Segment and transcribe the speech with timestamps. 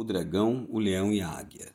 [0.00, 1.74] o dragão, o leão e a águia.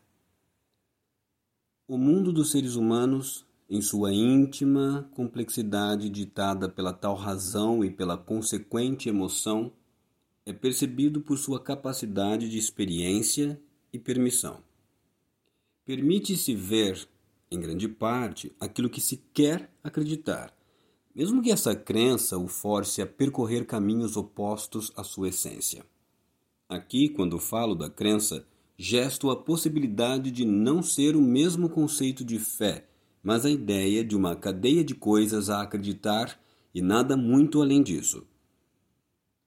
[1.88, 8.18] O mundo dos seres humanos, em sua íntima complexidade ditada pela tal razão e pela
[8.18, 9.72] consequente emoção,
[10.44, 13.62] é percebido por sua capacidade de experiência
[13.94, 14.64] e permissão.
[15.86, 17.08] Permite-se ver,
[17.52, 20.52] em grande parte, aquilo que se quer acreditar,
[21.14, 25.86] mesmo que essa crença o force a percorrer caminhos opostos à sua essência.
[26.68, 28.44] Aqui, quando falo da crença,
[28.76, 32.88] gesto a possibilidade de não ser o mesmo conceito de fé,
[33.22, 36.40] mas a ideia de uma cadeia de coisas a acreditar
[36.74, 38.26] e nada muito além disso.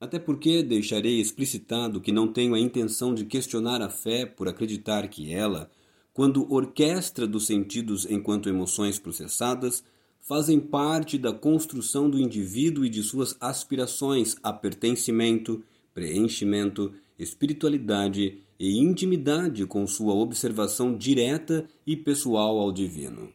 [0.01, 5.09] Até porque deixarei explicitado que não tenho a intenção de questionar a fé por acreditar
[5.09, 5.69] que ela,
[6.13, 9.83] quando orquestra dos sentidos enquanto emoções processadas,
[10.21, 15.65] fazem parte da construção do indivíduo e de suas aspirações a pertencimento,
[15.99, 23.33] preenchimento espiritualidade e intimidade com sua observação direta e pessoal ao divino.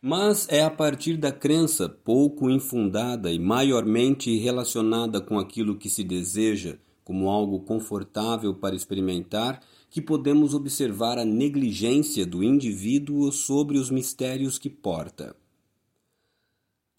[0.00, 6.02] Mas é a partir da crença pouco infundada e maiormente relacionada com aquilo que se
[6.02, 13.90] deseja como algo confortável para experimentar que podemos observar a negligência do indivíduo sobre os
[13.90, 15.36] mistérios que porta.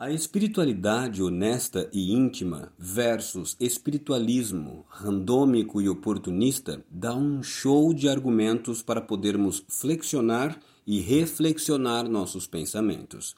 [0.03, 8.83] A espiritualidade honesta e íntima versus espiritualismo randômico e oportunista dá um show de argumentos
[8.83, 13.33] para podermos flexionar e reflexionar nossos pensamentos.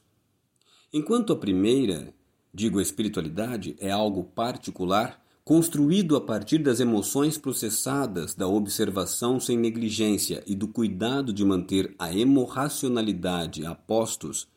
[0.92, 2.12] Enquanto a primeira,
[2.52, 9.56] digo a espiritualidade, é algo particular, construído a partir das emoções processadas, da observação sem
[9.56, 14.48] negligência e do cuidado de manter a hemorracionalidade a postos,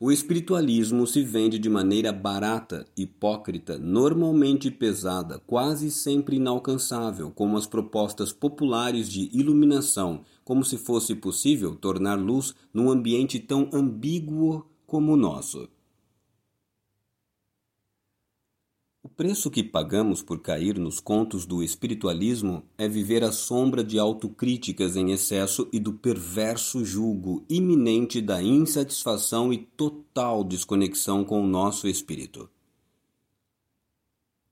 [0.00, 7.66] o espiritualismo se vende de maneira barata, hipócrita, normalmente pesada, quase sempre inalcançável, como as
[7.66, 15.14] propostas populares de iluminação, como se fosse possível tornar luz num ambiente tão ambíguo como
[15.14, 15.68] o nosso.
[19.08, 23.98] O preço que pagamos por cair nos contos do espiritualismo é viver à sombra de
[23.98, 31.48] autocríticas em excesso e do perverso julgo iminente da insatisfação e total desconexão com o
[31.48, 32.50] nosso espírito.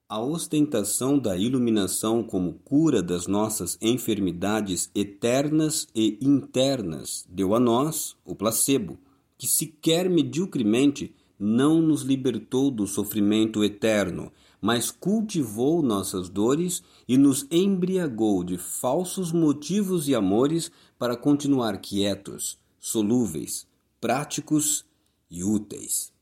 [0.09, 8.16] A ostentação da iluminação como cura das nossas enfermidades eternas e internas deu a nós
[8.25, 8.99] o placebo,
[9.37, 17.47] que sequer mediocremente não nos libertou do sofrimento eterno, mas cultivou nossas dores e nos
[17.50, 23.66] embriagou de falsos motivos e amores para continuar quietos, solúveis,
[24.00, 24.84] práticos
[25.31, 26.12] e úteis.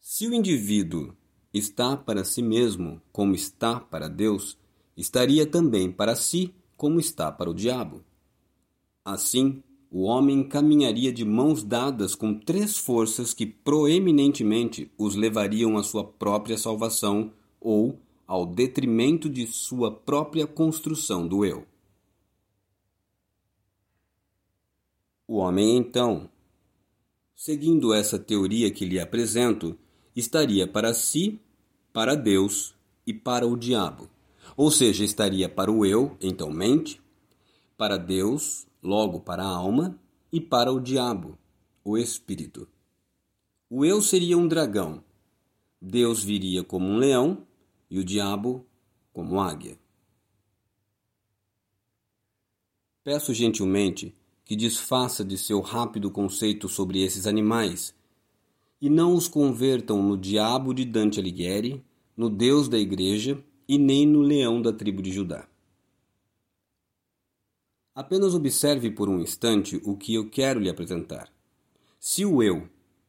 [0.00, 1.14] Se o indivíduo
[1.52, 4.56] está para si mesmo como está para Deus,
[4.96, 8.04] estaria também para si como está para o diabo.
[9.04, 15.82] Assim, o homem caminharia de mãos dadas com três forças que proeminentemente os levariam à
[15.82, 21.64] sua própria salvação ou ao detrimento de sua própria construção do eu.
[25.28, 26.28] O homem, então,
[27.34, 29.76] seguindo essa teoria que lhe apresento,
[30.14, 31.40] estaria para si,
[31.92, 32.74] para Deus
[33.06, 34.08] e para o diabo.
[34.56, 37.00] Ou seja, estaria para o eu, então mente,
[37.76, 39.98] para Deus, logo para a alma,
[40.32, 41.36] e para o diabo,
[41.84, 42.68] o espírito.
[43.68, 45.02] O eu seria um dragão,
[45.80, 47.46] Deus viria como um leão
[47.90, 48.64] e o diabo
[49.12, 49.78] como águia.
[53.04, 54.14] Peço gentilmente
[54.44, 57.94] que desfaça de seu rápido conceito sobre esses animais
[58.80, 61.84] e não os convertam no diabo de Dante Alighieri,
[62.16, 65.48] no Deus da Igreja e nem no leão da tribo de Judá.
[67.96, 71.32] Apenas observe por um instante o que eu quero lhe apresentar.
[71.98, 72.68] Se o eu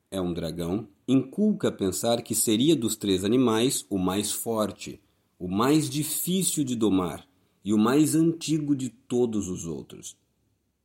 [0.09, 5.02] é um dragão, inculca pensar que seria dos três animais o mais forte,
[5.38, 7.28] o mais difícil de domar
[7.66, 10.16] e o mais antigo de todos os outros.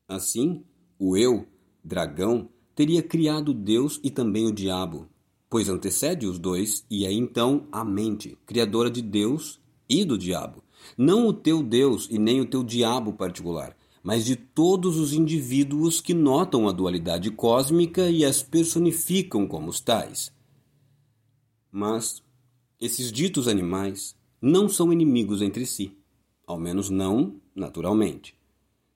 [0.09, 0.65] Assim,
[0.99, 1.47] o eu,
[1.85, 5.09] dragão, teria criado Deus e também o diabo,
[5.49, 10.61] pois antecede os dois e é então a mente, criadora de Deus e do diabo.
[10.99, 16.01] Não o teu Deus e nem o teu diabo particular, mas de todos os indivíduos
[16.01, 20.33] que notam a dualidade cósmica e as personificam como os tais.
[21.71, 22.23] Mas
[22.81, 25.97] esses ditos animais não são inimigos entre si,
[26.47, 28.35] ao menos não naturalmente.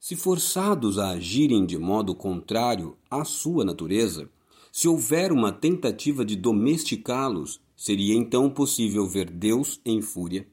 [0.00, 4.28] Se forçados a agirem de modo contrário à sua natureza,
[4.72, 10.46] se houver uma tentativa de domesticá-los, seria então possível ver Deus em fúria,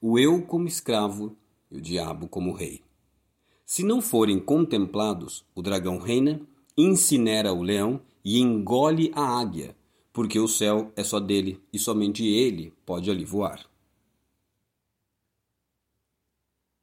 [0.00, 1.36] o eu como escravo
[1.70, 2.82] e o diabo como rei.
[3.74, 6.46] Se não forem contemplados, o dragão reina,
[6.76, 9.74] incinera o leão e engole a águia,
[10.12, 13.64] porque o céu é só dele e somente ele pode ali voar.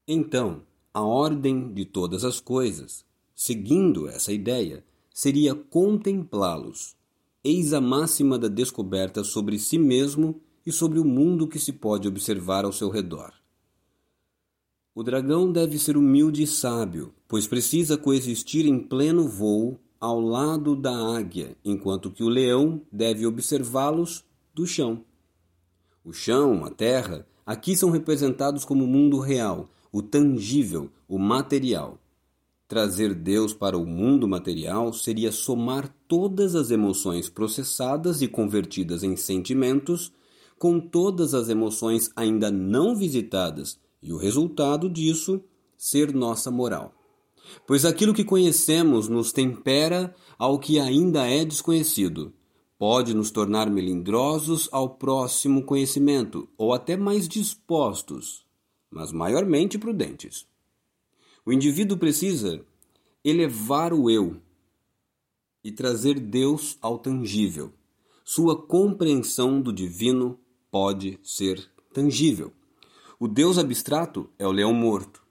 [0.08, 3.06] Então, a ordem de todas as coisas,
[3.36, 4.84] seguindo essa ideia,
[5.14, 6.96] seria contemplá-los.
[7.44, 12.08] Eis a máxima da descoberta sobre si mesmo e sobre o mundo que se pode
[12.08, 13.39] observar ao seu redor.
[15.00, 20.76] O dragão deve ser humilde e sábio, pois precisa coexistir em pleno voo ao lado
[20.76, 25.06] da águia, enquanto que o leão deve observá-los do chão.
[26.04, 31.98] O chão, a terra, aqui são representados como o mundo real, o tangível, o material.
[32.68, 39.16] Trazer Deus para o mundo material seria somar todas as emoções processadas e convertidas em
[39.16, 40.12] sentimentos
[40.58, 45.42] com todas as emoções ainda não visitadas e o resultado disso
[45.78, 46.94] ser nossa moral.
[47.66, 52.34] Pois aquilo que conhecemos nos tempera ao que ainda é desconhecido.
[52.78, 58.46] Pode nos tornar melindrosos ao próximo conhecimento, ou até mais dispostos,
[58.90, 60.48] mas maiormente prudentes.
[61.46, 62.64] O indivíduo precisa
[63.24, 64.38] elevar o eu
[65.64, 67.74] e trazer Deus ao tangível.
[68.24, 70.40] Sua compreensão do divino
[70.72, 72.54] pode ser tangível.
[73.22, 75.22] O Deus abstrato é o leão morto.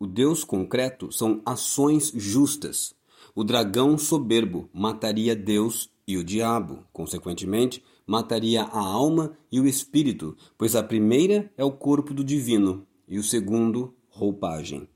[0.00, 2.94] O Deus concreto são ações justas.
[3.34, 10.34] O dragão soberbo mataria Deus e o diabo, consequentemente, mataria a alma e o espírito,
[10.56, 14.88] pois a primeira é o corpo do divino e o segundo, roupagem.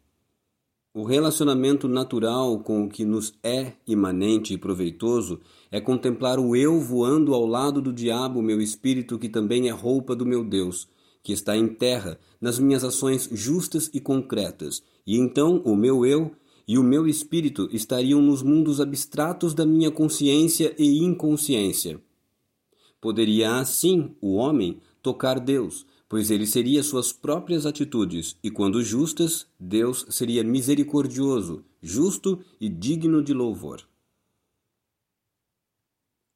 [0.95, 5.41] O relacionamento natural com o que nos é imanente e proveitoso
[5.71, 10.17] é contemplar o eu voando ao lado do diabo, meu espírito, que também é roupa
[10.17, 10.89] do meu Deus,
[11.23, 16.33] que está em terra, nas minhas ações justas e concretas, e então o meu eu
[16.67, 22.01] e o meu espírito estariam nos mundos abstratos da minha consciência e inconsciência.
[23.01, 29.47] Poderia assim o homem tocar Deus, pois ele seria suas próprias atitudes, e quando justas,
[29.59, 33.90] Deus seria misericordioso, justo e digno de louvor.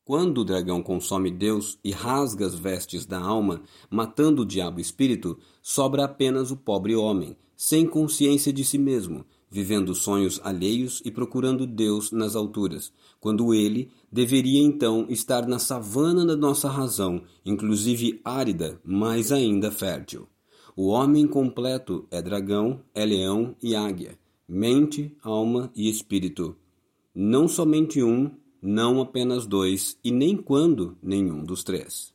[0.05, 5.39] Quando o dragão consome Deus e rasga as vestes da alma, matando o diabo espírito,
[5.63, 11.67] sobra apenas o pobre homem, sem consciência de si mesmo, vivendo sonhos alheios e procurando
[11.67, 18.79] Deus nas alturas, quando ele deveria então estar na savana da nossa razão, inclusive árida,
[18.85, 20.29] mas ainda fértil.
[20.77, 26.55] O homem completo é dragão, é leão e águia, mente, alma e espírito.
[27.15, 28.31] Não somente um,
[28.65, 32.14] não apenas dois, e nem quando nenhum dos três.